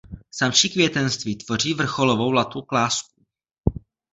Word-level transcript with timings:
Samčí 0.31 0.69
květenství 0.69 1.35
tvoří 1.37 1.73
vrcholovou 1.73 2.31
latu 2.31 2.61
klásků. 2.61 3.21